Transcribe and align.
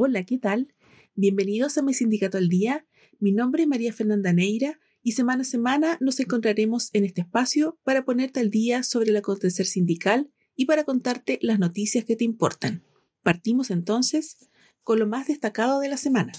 Hola, 0.00 0.22
¿qué 0.22 0.38
tal? 0.38 0.72
Bienvenidos 1.16 1.76
a 1.76 1.82
mi 1.82 1.92
sindicato 1.92 2.38
al 2.38 2.48
día. 2.48 2.86
Mi 3.18 3.32
nombre 3.32 3.64
es 3.64 3.68
María 3.68 3.92
Fernanda 3.92 4.32
Neira 4.32 4.78
y 5.02 5.10
semana 5.10 5.42
a 5.42 5.44
semana 5.44 5.98
nos 6.00 6.20
encontraremos 6.20 6.90
en 6.92 7.04
este 7.04 7.22
espacio 7.22 7.80
para 7.82 8.04
ponerte 8.04 8.38
al 8.38 8.48
día 8.48 8.84
sobre 8.84 9.10
el 9.10 9.16
acontecer 9.16 9.66
sindical 9.66 10.30
y 10.54 10.66
para 10.66 10.84
contarte 10.84 11.40
las 11.42 11.58
noticias 11.58 12.04
que 12.04 12.14
te 12.14 12.22
importan. 12.22 12.84
Partimos 13.24 13.72
entonces 13.72 14.36
con 14.84 15.00
lo 15.00 15.08
más 15.08 15.26
destacado 15.26 15.80
de 15.80 15.88
la 15.88 15.96
semana. 15.96 16.32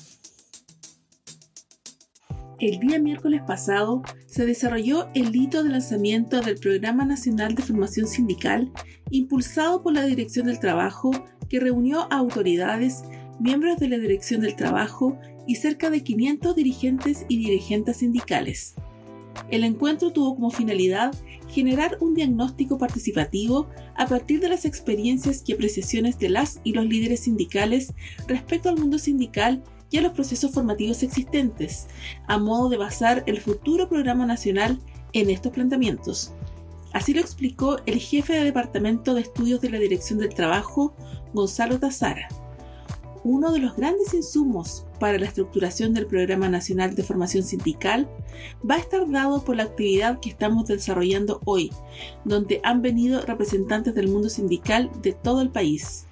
El 2.62 2.80
día 2.80 2.98
miércoles 2.98 3.42
pasado 3.46 4.04
se 4.26 4.46
desarrolló 4.46 5.10
el 5.16 5.36
hito 5.36 5.64
de 5.64 5.70
lanzamiento 5.70 6.40
del 6.40 6.58
Programa 6.58 7.04
Nacional 7.04 7.56
de 7.56 7.64
Formación 7.64 8.08
Sindical 8.08 8.72
impulsado 9.12 9.84
por 9.84 9.94
la 9.94 10.06
Dirección 10.06 10.48
del 10.48 10.62
Trabajo 10.62 11.12
que 11.50 11.60
reunió 11.60 12.02
a 12.12 12.18
autoridades, 12.18 13.04
miembros 13.40 13.78
de 13.78 13.90
la 13.90 13.98
Dirección 13.98 14.42
del 14.42 14.56
Trabajo 14.56 15.18
y 15.48 15.56
cerca 15.56 15.90
de 15.90 16.04
500 16.04 16.56
dirigentes 16.56 17.26
y 17.28 17.38
dirigentes 17.38 17.98
sindicales. 17.98 18.76
El 19.50 19.64
encuentro 19.64 20.12
tuvo 20.12 20.36
como 20.36 20.52
finalidad 20.52 21.14
generar 21.48 21.98
un 22.02 22.14
diagnóstico 22.14 22.78
participativo 22.78 23.68
a 23.96 24.08
partir 24.08 24.40
de 24.40 24.50
las 24.50 24.66
experiencias 24.66 25.44
y 25.46 25.54
apreciaciones 25.54 26.20
de 26.20 26.30
las 26.30 26.60
y 26.64 26.74
los 26.74 26.86
líderes 26.86 27.22
sindicales 27.22 27.94
respecto 28.28 28.70
al 28.70 28.78
mundo 28.78 29.00
sindical 29.00 29.64
y 29.92 29.98
a 29.98 30.02
los 30.02 30.14
procesos 30.14 30.52
formativos 30.52 31.02
existentes, 31.02 31.88
a 32.28 32.38
modo 32.38 32.70
de 32.70 32.78
basar 32.78 33.24
el 33.26 33.40
futuro 33.40 33.90
programa 33.90 34.26
nacional 34.26 34.80
en 35.14 35.30
estos 35.30 35.52
planteamientos. 35.52 36.34
Así 36.94 37.14
lo 37.14 37.22
explicó 37.22 37.78
el 37.86 38.00
jefe 38.00 38.34
de 38.34 38.44
Departamento 38.44 39.14
de 39.14 39.22
Estudios 39.22 39.62
de 39.62 39.70
la 39.70 39.80
Dirección 39.80 40.20
del 40.20 40.34
Trabajo, 40.34 40.96
Gonzalo 41.34 41.80
Tazara. 41.80 42.28
Uno 43.24 43.52
de 43.52 43.60
los 43.60 43.76
grandes 43.76 44.14
insumos 44.14 44.86
para 45.00 45.18
la 45.18 45.26
estructuración 45.26 45.94
del 45.94 46.08
Programa 46.08 46.48
Nacional 46.48 46.96
de 46.96 47.04
Formación 47.04 47.44
Sindical 47.44 48.10
va 48.70 48.76
a 48.76 48.80
estar 48.80 49.10
dado 49.10 49.44
por 49.44 49.58
la 49.58 49.64
actividad 49.64 50.20
que 50.20 50.30
estamos 50.30 50.68
desarrollando 50.68 51.42
hoy, 51.46 51.72
donde 52.24 52.62
han 52.64 52.82
venido 52.82 53.22
representantes 53.22 53.94
del 53.94 54.08
mundo 54.08 54.30
sindical 54.30 54.90
de 55.02 55.12
todo 55.12 55.42
el 55.42 55.50
país. 55.50 56.06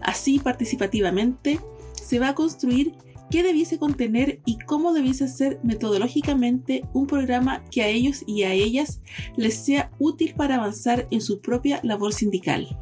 Así, 0.00 0.38
participativamente, 0.38 1.58
se 1.94 2.18
va 2.20 2.28
a 2.28 2.34
construir 2.34 2.94
qué 3.30 3.42
debiese 3.42 3.78
contener 3.78 4.40
y 4.44 4.58
cómo 4.58 4.92
debiese 4.92 5.26
ser 5.26 5.58
metodológicamente 5.64 6.84
un 6.92 7.06
programa 7.08 7.64
que 7.70 7.82
a 7.82 7.88
ellos 7.88 8.22
y 8.26 8.44
a 8.44 8.52
ellas 8.52 9.00
les 9.36 9.54
sea 9.54 9.90
útil 9.98 10.34
para 10.36 10.56
avanzar 10.56 11.08
en 11.10 11.20
su 11.20 11.40
propia 11.40 11.80
labor 11.82 12.12
sindical. 12.12 12.78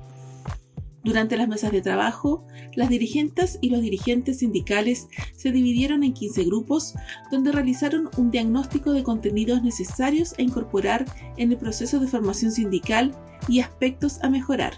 Durante 1.05 1.37
las 1.37 1.49
mesas 1.49 1.73
de 1.73 1.83
trabajo, 1.83 2.47
las 2.75 2.89
dirigentes 2.89 3.59
y 3.61 3.71
los 3.71 3.81
dirigentes 3.81 4.39
sindicales 4.39 5.09
se 5.37 5.51
dividieron 5.51 6.05
en 6.05 6.13
15 6.13 6.45
grupos 6.45 6.95
donde 7.31 7.53
realizaron 7.53 8.09
un 8.17 8.31
diagnóstico 8.31 8.93
de 8.93 9.03
contenidos 9.03 9.63
necesarios 9.63 10.35
a 10.39 10.43
incorporar 10.43 11.05
en 11.37 11.53
el 11.53 11.59
proceso 11.59 11.99
de 11.99 12.07
formación 12.07 12.53
sindical 12.53 13.17
y 13.49 13.61
aspectos 13.61 14.23
a 14.23 14.31
mejorar 14.31 14.75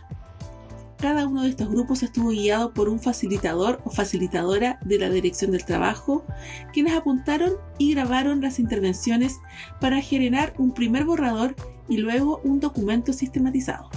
cada 1.04 1.26
uno 1.26 1.42
de 1.42 1.50
estos 1.50 1.68
grupos 1.68 2.02
estuvo 2.02 2.30
guiado 2.30 2.72
por 2.72 2.88
un 2.88 2.98
facilitador 2.98 3.78
o 3.84 3.90
facilitadora 3.90 4.78
de 4.86 4.98
la 4.98 5.10
Dirección 5.10 5.50
del 5.50 5.62
Trabajo, 5.62 6.24
quienes 6.72 6.94
apuntaron 6.94 7.52
y 7.76 7.92
grabaron 7.92 8.40
las 8.40 8.58
intervenciones 8.58 9.38
para 9.82 10.00
generar 10.00 10.54
un 10.56 10.72
primer 10.72 11.04
borrador 11.04 11.56
y 11.90 11.98
luego 11.98 12.40
un 12.42 12.58
documento 12.58 13.12
sistematizado. 13.12 13.90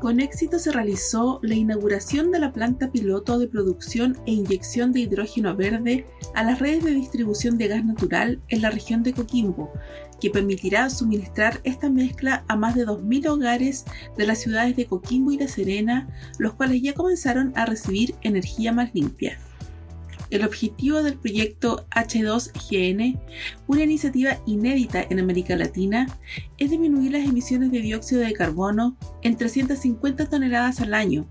Con 0.00 0.20
éxito 0.20 0.60
se 0.60 0.70
realizó 0.70 1.40
la 1.42 1.56
inauguración 1.56 2.30
de 2.30 2.38
la 2.38 2.52
planta 2.52 2.92
piloto 2.92 3.36
de 3.36 3.48
producción 3.48 4.16
e 4.26 4.32
inyección 4.32 4.92
de 4.92 5.00
hidrógeno 5.00 5.56
verde 5.56 6.06
a 6.36 6.44
las 6.44 6.60
redes 6.60 6.84
de 6.84 6.92
distribución 6.92 7.58
de 7.58 7.66
gas 7.66 7.84
natural 7.84 8.40
en 8.48 8.62
la 8.62 8.70
región 8.70 9.02
de 9.02 9.12
Coquimbo, 9.12 9.72
que 10.20 10.30
permitirá 10.30 10.88
suministrar 10.88 11.60
esta 11.64 11.90
mezcla 11.90 12.44
a 12.46 12.54
más 12.54 12.76
de 12.76 12.86
2.000 12.86 13.28
hogares 13.28 13.84
de 14.16 14.26
las 14.26 14.38
ciudades 14.38 14.76
de 14.76 14.86
Coquimbo 14.86 15.32
y 15.32 15.38
La 15.38 15.48
Serena, 15.48 16.08
los 16.38 16.54
cuales 16.54 16.80
ya 16.80 16.94
comenzaron 16.94 17.52
a 17.56 17.66
recibir 17.66 18.14
energía 18.22 18.72
más 18.72 18.94
limpia. 18.94 19.40
El 20.30 20.44
objetivo 20.44 21.02
del 21.02 21.18
proyecto 21.18 21.86
H2GN, 21.90 23.18
una 23.66 23.82
iniciativa 23.82 24.38
inédita 24.46 25.02
en 25.08 25.20
América 25.20 25.56
Latina, 25.56 26.06
es 26.58 26.70
disminuir 26.70 27.12
las 27.12 27.26
emisiones 27.26 27.70
de 27.70 27.80
dióxido 27.80 28.20
de 28.20 28.34
carbono 28.34 28.96
en 29.22 29.36
350 29.36 30.28
toneladas 30.28 30.80
al 30.80 30.92
año, 30.92 31.26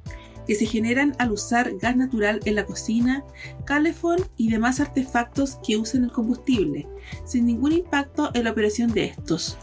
que 0.48 0.56
se 0.56 0.66
generan 0.66 1.16
al 1.20 1.32
usar 1.32 1.78
gas 1.78 1.96
natural 1.96 2.40
en 2.46 2.56
la 2.56 2.66
cocina, 2.66 3.24
calefón 3.66 4.18
y 4.36 4.50
demás 4.50 4.80
artefactos 4.80 5.60
que 5.66 5.78
usen 5.78 6.06
el 6.06 6.12
combustible, 6.12 6.88
sin 7.26 7.46
ningún 7.46 7.74
impacto 7.74 8.32
en 8.34 8.46
la 8.46 8.52
operación 8.52 8.92
de 8.94 9.06
estos. 9.06 9.58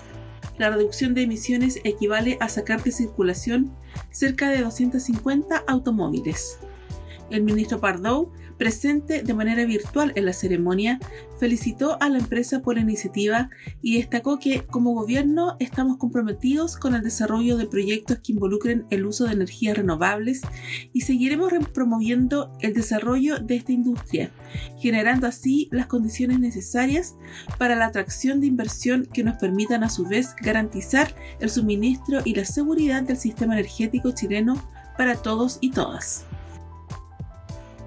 La 0.59 0.71
reducción 0.71 1.15
de 1.15 1.23
emisiones 1.23 1.81
equivale 1.83 2.37
a 2.41 2.49
sacar 2.49 2.85
de 2.85 2.93
circulación 2.93 3.75
cerca 4.11 4.51
de 4.51 4.61
250 4.61 5.65
automóviles. 5.67 6.59
El 7.31 7.43
ministro 7.43 7.81
Pardo 7.81 8.31
presente 8.59 9.23
de 9.23 9.35
manera 9.35 9.65
virtual 9.65 10.13
en 10.15 10.27
la 10.27 10.33
ceremonia, 10.33 10.99
felicitó 11.39 11.97
a 12.01 12.09
la 12.09 12.19
empresa 12.19 12.63
por 12.63 12.77
la 12.77 12.83
iniciativa 12.83 13.51
y 13.83 13.99
destacó 13.99 14.39
que 14.39 14.65
como 14.67 14.93
gobierno 14.93 15.57
estamos 15.61 15.97
comprometidos 15.97 16.77
con 16.77 16.95
el 16.95 17.03
desarrollo 17.03 17.57
de 17.57 17.67
proyectos 17.67 18.19
que 18.19 18.33
involucren 18.33 18.87
el 18.91 19.07
uso 19.07 19.25
de 19.25 19.33
energías 19.33 19.77
renovables 19.77 20.43
y 20.93 21.03
seguiremos 21.03 21.53
promoviendo 21.73 22.53
el 22.61 22.75
desarrollo 22.75 23.39
de 23.39 23.57
esta 23.57 23.73
industria, 23.73 24.31
generando 24.79 25.27
así 25.27 25.69
las 25.71 25.87
condiciones 25.87 26.39
necesarias 26.41 27.17
para 27.59 27.77
la 27.77 27.87
atracción 27.87 28.41
de 28.41 28.47
inversión 28.47 29.07
que 29.13 29.25
nos 29.25 29.37
permitan 29.37 29.85
a 29.85 29.91
su 29.91 30.07
vez 30.07 30.35
garantizar 30.41 31.15
el 31.41 31.51
suministro 31.51 32.21
y 32.25 32.35
la 32.35 32.45
seguridad 32.45 33.03
del 33.03 33.17
sistema 33.17 33.55
energético 33.55 34.13
chileno 34.13 34.55
para 34.97 35.17
todos 35.17 35.59
y 35.61 35.71
todas. 35.71 36.25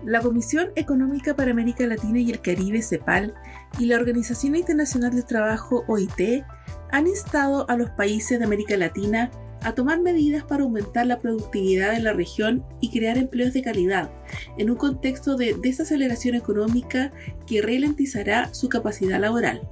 La 0.06 0.22
Comisión 0.22 0.70
Económica 0.76 1.36
para 1.36 1.52
América 1.52 1.86
Latina 1.86 2.20
y 2.20 2.32
el 2.32 2.42
Caribe, 2.42 2.82
CEPAL, 2.82 3.34
y 3.80 3.86
la 3.86 3.98
Organización 3.98 4.56
Internacional 4.56 5.12
del 5.12 5.26
Trabajo, 5.26 5.84
OIT, 5.88 6.44
han 6.92 7.08
instado 7.08 7.70
a 7.70 7.76
los 7.76 7.90
países 7.90 8.40
de 8.40 8.46
América 8.46 8.78
Latina 8.78 9.32
a 9.62 9.74
tomar 9.74 10.00
medidas 10.00 10.44
para 10.44 10.64
aumentar 10.64 11.06
la 11.08 11.20
productividad 11.20 11.96
en 11.96 12.04
la 12.04 12.14
región 12.14 12.64
y 12.80 12.92
crear 12.92 13.18
empleos 13.18 13.54
de 13.54 13.64
calidad, 13.64 14.10
en 14.58 14.70
un 14.70 14.78
contexto 14.78 15.36
de 15.36 15.56
desaceleración 15.62 16.36
económica 16.36 17.12
que 17.48 17.62
ralentizará 17.62 18.54
su 18.54 18.70
capacidad 18.70 19.20
laboral. 19.20 19.68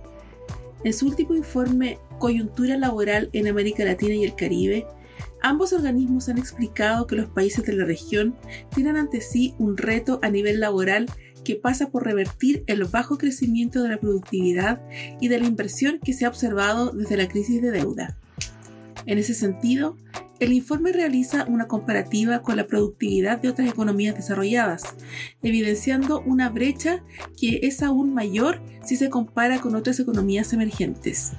En 0.84 0.94
su 0.94 1.08
último 1.08 1.36
informe 1.36 2.00
Coyuntura 2.20 2.78
Laboral 2.78 3.30
en 3.34 3.48
América 3.48 3.84
Latina 3.84 4.16
y 4.16 4.24
el 4.24 4.36
Caribe, 4.36 4.86
Ambos 5.46 5.74
organismos 5.74 6.28
han 6.28 6.40
explicado 6.40 7.06
que 7.06 7.16
los 7.16 7.30
países 7.30 7.64
de 7.64 7.74
la 7.74 7.86
región 7.86 8.36
tienen 8.74 8.98
ante 8.98 9.22
sí 9.22 9.54
un 9.60 9.78
reto 9.78 10.20
a 10.24 10.30
nivel 10.30 10.60
laboral 10.60 11.06
que 11.44 11.56
pasa 11.56 11.92
por 11.92 12.04
revertir 12.04 12.64
el 12.66 12.84
bajo 12.86 13.20
crecimiento 13.20 13.84
de 13.84 13.90
la 13.90 14.00
productividad 14.00 14.82
y 15.22 15.28
de 15.28 15.40
la 15.40 15.46
inversión 15.46 16.00
que 16.04 16.14
se 16.14 16.26
ha 16.26 16.30
observado 16.30 16.94
desde 16.94 17.16
la 17.16 17.28
crisis 17.28 17.62
de 17.62 17.70
deuda. 17.70 18.18
En 19.06 19.20
ese 19.20 19.36
sentido, 19.36 19.98
el 20.40 20.52
informe 20.52 20.92
realiza 20.92 21.46
una 21.48 21.68
comparativa 21.68 22.42
con 22.42 22.58
la 22.58 22.66
productividad 22.66 23.40
de 23.40 23.50
otras 23.50 23.70
economías 23.70 24.16
desarrolladas, 24.16 24.96
evidenciando 25.44 26.22
una 26.22 26.50
brecha 26.50 27.04
que 27.40 27.60
es 27.62 27.84
aún 27.84 28.16
mayor 28.16 28.64
si 28.84 28.96
se 28.96 29.12
compara 29.12 29.62
con 29.62 29.76
otras 29.76 30.00
economías 30.00 30.54
emergentes. 30.54 31.34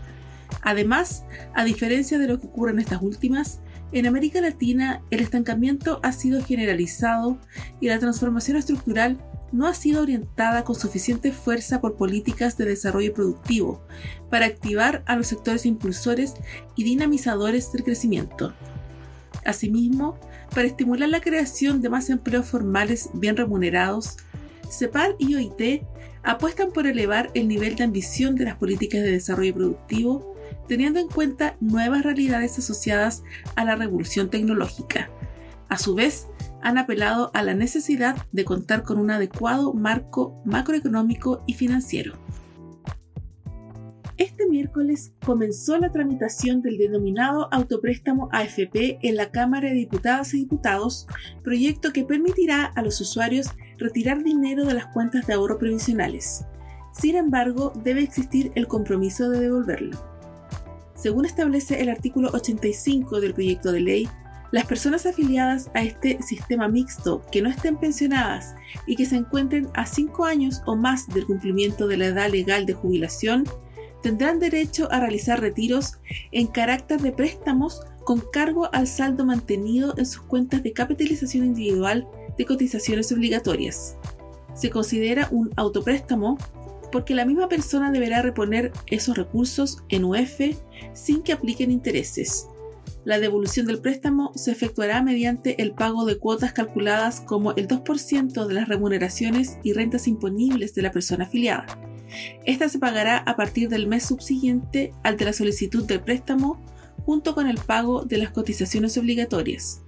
Además, 0.63 1.25
a 1.55 1.65
diferencia 1.65 2.21
de 2.21 2.29
lo 2.29 2.41
que 2.41 2.47
ocurre 2.47 2.71
en 2.71 2.79
estas 2.79 3.03
últimas, 3.03 3.61
en 3.93 4.07
América 4.07 4.41
Latina 4.41 5.03
el 5.11 5.21
estancamiento 5.21 6.01
ha 6.03 6.13
sido 6.13 6.43
generalizado 6.43 7.39
y 7.81 7.89
la 7.89 7.99
transformación 7.99 8.57
estructural 8.57 9.19
no 9.53 9.67
ha 9.67 9.75
sido 9.75 10.03
orientada 10.03 10.65
con 10.65 10.75
suficiente 10.75 11.33
fuerza 11.33 11.81
por 11.81 11.97
políticas 11.97 12.59
de 12.59 12.67
desarrollo 12.67 13.15
productivo 13.15 13.81
para 14.29 14.47
activar 14.47 15.03
a 15.07 15.17
los 15.17 15.29
sectores 15.29 15.67
impulsores 15.67 16.35
y 16.75 16.85
dinamizadores 16.85 17.73
del 17.73 17.85
crecimiento. 17.85 18.53
Asimismo, 19.45 20.19
para 20.53 20.67
estimular 20.67 21.09
la 21.09 21.21
creación 21.21 21.81
de 21.81 21.89
más 21.89 22.11
empleos 22.11 22.47
formales 22.47 23.11
bien 23.15 23.37
remunerados, 23.37 24.17
CEPAL 24.69 25.15
y 25.19 25.37
OIT 25.37 25.85
apuestan 26.25 26.73
por 26.73 26.89
elevar 26.89 27.31
el 27.35 27.47
nivel 27.47 27.77
de 27.77 27.85
ambición 27.85 28.35
de 28.35 28.47
las 28.47 28.57
políticas 28.57 29.03
de 29.03 29.13
desarrollo 29.13 29.55
productivo 29.55 30.36
teniendo 30.67 31.01
en 31.01 31.09
cuenta 31.09 31.57
nuevas 31.61 32.03
realidades 32.03 32.59
asociadas 32.59 33.23
a 33.55 33.65
la 33.65 33.77
revolución 33.77 34.31
tecnológica. 34.31 35.11
A 35.69 35.79
su 35.79 35.95
vez, 35.95 36.29
han 36.63 36.79
apelado 36.79 37.31
a 37.35 37.43
la 37.43 37.55
necesidad 37.55 38.17
de 38.33 38.45
contar 38.45 38.83
con 38.83 38.99
un 38.99 39.11
adecuado 39.11 39.73
marco 39.73 40.43
macroeconómico 40.45 41.43
y 41.47 41.55
financiero. 41.55 42.15
Este 44.17 44.47
miércoles 44.49 45.13
comenzó 45.25 45.79
la 45.79 45.93
tramitación 45.93 46.63
del 46.63 46.79
denominado 46.79 47.53
autopréstamo 47.53 48.31
AFP 48.33 48.99
en 49.03 49.15
la 49.15 49.31
Cámara 49.31 49.69
de 49.69 49.75
Diputadas 49.75 50.33
y 50.33 50.39
Diputados, 50.39 51.07
proyecto 51.45 51.93
que 51.93 52.05
permitirá 52.05 52.65
a 52.65 52.83
los 52.83 52.99
usuarios 53.01 53.49
retirar 53.77 54.23
dinero 54.23 54.65
de 54.65 54.73
las 54.73 54.87
cuentas 54.87 55.27
de 55.27 55.35
ahorro 55.35 55.59
previsionales. 55.59 56.47
Sin 56.93 57.15
embargo, 57.15 57.75
debe 57.85 58.03
existir 58.03 58.53
el 58.55 58.67
compromiso 58.67 59.29
de 59.29 59.41
devolverlo. 59.41 60.16
Según 60.97 61.27
establece 61.27 61.81
el 61.81 61.89
artículo 61.89 62.31
85 62.33 63.21
del 63.21 63.35
proyecto 63.35 63.71
de 63.71 63.81
ley, 63.81 64.09
las 64.53 64.67
personas 64.67 65.07
afiliadas 65.07 65.71
a 65.75 65.83
este 65.83 66.23
sistema 66.23 66.69
mixto 66.69 67.23
que 67.31 67.43
no 67.43 67.51
estén 67.51 67.77
pensionadas 67.77 68.55
y 68.87 68.97
que 68.97 69.05
se 69.05 69.17
encuentren 69.17 69.69
a 69.75 69.87
5 69.87 70.25
años 70.25 70.63
o 70.67 70.77
más 70.77 71.07
del 71.09 71.27
cumplimiento 71.27 71.87
de 71.87 71.97
la 71.97 72.07
edad 72.07 72.31
legal 72.31 72.65
de 72.65 72.75
jubilación 72.75 73.45
tendrán 74.03 74.39
derecho 74.39 74.89
a 74.93 75.01
realizar 75.01 75.41
retiros 75.41 75.95
en 76.31 76.47
carácter 76.47 77.01
de 77.01 77.13
préstamos 77.13 77.83
con 78.05 78.21
cargo 78.33 78.73
al 78.73 78.87
saldo 78.87 79.25
mantenido 79.25 79.95
en 79.97 80.07
sus 80.07 80.23
cuentas 80.23 80.63
de 80.63 80.73
capitalización 80.73 81.45
individual 81.45 82.07
de 82.39 82.47
cotizaciones 82.47 83.11
obligatorias. 83.11 83.97
Se 84.55 84.71
considera 84.71 85.29
un 85.33 85.51
autopréstamo 85.57 86.39
porque 86.97 87.15
la 87.15 87.27
misma 87.27 87.47
persona 87.47 87.93
deberá 87.93 88.23
reponer 88.23 88.73
esos 88.87 89.19
recursos 89.19 89.83
en 89.91 90.03
UF 90.03 90.41
sin 90.95 91.23
que 91.23 91.35
apliquen 91.35 91.71
intereses. 91.71 92.49
La 93.05 93.21
devolución 93.21 93.67
del 93.67 93.81
préstamo 93.83 94.33
se 94.35 94.51
efectuará 94.51 95.03
mediante 95.03 95.61
el 95.61 95.73
pago 95.73 96.07
de 96.07 96.17
cuotas 96.17 96.55
calculadas 96.55 97.21
como 97.21 97.53
el 97.53 97.69
2% 97.69 98.47
de 98.47 98.55
las 98.55 98.69
remuneraciones 98.69 99.59
y 99.63 99.75
rentas 99.75 100.09
imponibles 100.09 100.75
de 100.75 100.81
la 100.81 100.91
persona 100.91 101.25
afiliada. 101.25 101.67
Esta 102.47 102.67
se 102.71 102.79
pagará 102.79 103.19
a 103.19 103.37
partir 103.37 103.69
del 103.69 103.89
mes 103.89 104.05
subsiguiente 104.05 104.95
al 105.03 105.19
de 105.19 105.27
la 105.27 105.35
solicitud 105.35 105.85
del 105.85 106.01
préstamo 106.01 106.65
junto 107.05 107.35
con 107.35 107.47
el 107.47 107.59
pago 107.59 108.07
de 108.07 108.17
las 108.17 108.31
cotizaciones 108.31 108.97
obligatorias. 108.97 109.83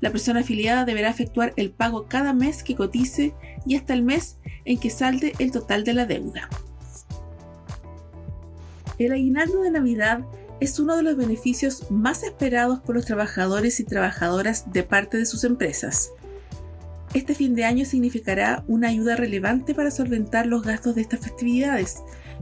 La 0.00 0.10
persona 0.10 0.40
afiliada 0.40 0.84
deberá 0.84 1.10
efectuar 1.10 1.52
el 1.56 1.70
pago 1.70 2.08
cada 2.08 2.32
mes 2.32 2.64
que 2.64 2.74
cotice 2.74 3.34
y 3.66 3.76
hasta 3.76 3.94
el 3.94 4.02
mes 4.02 4.38
en 4.70 4.78
que 4.78 4.88
salde 4.88 5.32
el 5.40 5.50
total 5.50 5.82
de 5.82 5.94
la 5.94 6.06
deuda. 6.06 6.48
El 8.98 9.10
aguinaldo 9.10 9.62
de 9.62 9.72
Navidad 9.72 10.20
es 10.60 10.78
uno 10.78 10.96
de 10.96 11.02
los 11.02 11.16
beneficios 11.16 11.90
más 11.90 12.22
esperados 12.22 12.78
por 12.78 12.94
los 12.94 13.04
trabajadores 13.04 13.80
y 13.80 13.84
trabajadoras 13.84 14.72
de 14.72 14.84
parte 14.84 15.18
de 15.18 15.26
sus 15.26 15.42
empresas. 15.42 16.12
Este 17.14 17.34
fin 17.34 17.56
de 17.56 17.64
año 17.64 17.84
significará 17.84 18.62
una 18.68 18.90
ayuda 18.90 19.16
relevante 19.16 19.74
para 19.74 19.90
solventar 19.90 20.46
los 20.46 20.62
gastos 20.62 20.94
de 20.94 21.00
estas 21.00 21.18
festividades, 21.18 21.96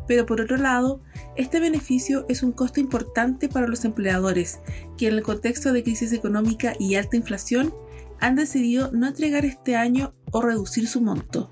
pero 0.06 0.26
por 0.26 0.42
otro 0.42 0.58
lado, 0.58 1.00
este 1.34 1.60
beneficio 1.60 2.26
es 2.28 2.42
un 2.42 2.52
costo 2.52 2.78
importante 2.78 3.48
para 3.48 3.68
los 3.68 3.86
empleadores, 3.86 4.58
que 4.98 5.08
en 5.08 5.14
el 5.14 5.22
contexto 5.22 5.72
de 5.72 5.82
crisis 5.82 6.12
económica 6.12 6.74
y 6.78 6.96
alta 6.96 7.16
inflación 7.16 7.72
han 8.20 8.34
decidido 8.34 8.90
no 8.92 9.06
entregar 9.06 9.46
este 9.46 9.76
año 9.76 10.12
o 10.30 10.42
reducir 10.42 10.88
su 10.88 11.00
monto. 11.00 11.50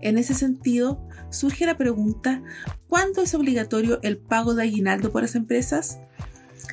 En 0.00 0.18
ese 0.18 0.34
sentido, 0.34 1.06
surge 1.30 1.66
la 1.66 1.76
pregunta, 1.76 2.42
¿cuándo 2.88 3.22
es 3.22 3.34
obligatorio 3.34 4.00
el 4.02 4.18
pago 4.18 4.54
de 4.54 4.64
aguinaldo 4.64 5.12
por 5.12 5.22
las 5.22 5.34
empresas? 5.34 6.00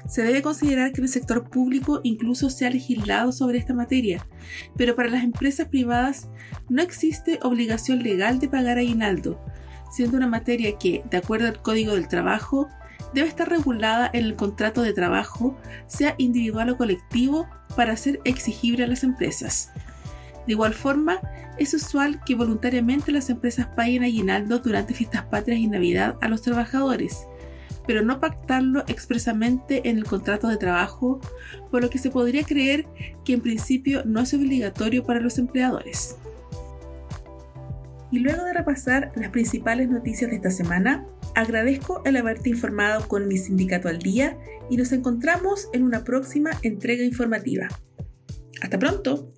Se 0.08 0.24
debe 0.24 0.42
considerar 0.42 0.92
que 0.92 1.00
en 1.00 1.06
el 1.06 1.10
sector 1.10 1.50
público 1.50 2.02
incluso 2.04 2.50
se 2.50 2.66
ha 2.66 2.70
legislado 2.70 3.32
sobre 3.32 3.58
esta 3.58 3.74
materia, 3.74 4.26
pero 4.76 4.96
para 4.96 5.10
las 5.10 5.24
empresas 5.24 5.68
privadas 5.68 6.28
no 6.70 6.82
existe 6.82 7.40
obligación 7.42 8.04
legal 8.04 8.40
de 8.40 8.50
pagar 8.50 8.78
aguinaldo, 8.78 9.40
siendo 9.92 10.18
una 10.18 10.28
materia 10.28 10.78
que, 10.78 11.04
de 11.10 11.18
acuerdo 11.18 11.48
al 11.48 11.62
Código 11.62 11.94
del 11.94 12.08
Trabajo, 12.08 12.68
debe 13.14 13.28
estar 13.28 13.50
regulada 13.50 14.10
en 14.12 14.26
el 14.26 14.36
contrato 14.36 14.82
de 14.82 14.94
trabajo, 14.94 15.56
sea 15.88 16.16
individual 16.18 16.70
o 16.70 16.78
colectivo, 16.78 17.48
para 17.76 17.96
ser 17.96 18.20
exigible 18.24 18.84
a 18.84 18.88
las 18.88 19.04
empresas. 19.04 19.72
De 20.46 20.54
igual 20.54 20.74
forma, 20.74 21.20
es 21.58 21.74
usual 21.74 22.22
que 22.26 22.36
voluntariamente 22.36 23.12
las 23.12 23.30
empresas 23.30 23.68
paguen 23.68 24.04
aguinaldo 24.04 24.60
durante 24.60 24.94
fiestas 24.94 25.24
patrias 25.26 25.60
y 25.60 25.68
Navidad 25.68 26.18
a 26.22 26.28
los 26.28 26.42
trabajadores, 26.42 27.26
pero 27.88 28.02
no 28.02 28.20
pactarlo 28.20 28.84
expresamente 28.88 29.90
en 29.90 29.98
el 29.98 30.06
contrato 30.06 30.48
de 30.48 30.58
trabajo, 30.58 31.20
por 31.70 31.82
lo 31.82 31.90
que 31.90 32.00
se 32.00 32.10
podría 32.10 32.44
creer 32.44 32.86
que 33.24 33.34
en 33.34 33.42
principio 33.42 34.04
no 34.06 34.22
es 34.22 34.34
obligatorio 34.34 35.04
para 35.04 35.20
los 35.20 35.38
empleadores. 35.38 36.18
Y 38.12 38.20
luego 38.20 38.44
de 38.44 38.54
repasar 38.54 39.12
las 39.16 39.30
principales 39.30 39.90
noticias 39.90 40.30
de 40.30 40.36
esta 40.36 40.52
semana, 40.52 41.06
agradezco 41.34 42.04
el 42.06 42.16
haberte 42.16 42.50
informado 42.50 43.08
con 43.08 43.28
mi 43.28 43.38
sindicato 43.38 43.88
al 43.88 44.00
día 44.00 44.38
y 44.70 44.78
nos 44.78 44.92
encontramos 44.92 45.68
en 45.74 45.84
una 45.84 46.04
próxima 46.04 46.52
entrega 46.62 47.04
informativa. 47.04 47.68
Hasta 48.62 48.78
pronto. 48.78 49.34